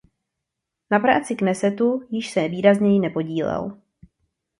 Na 0.91 0.99
práci 0.99 1.35
Knesetu 1.35 2.07
již 2.09 2.31
se 2.31 2.47
výrazněji 2.47 2.99
nepodílel. 2.99 3.77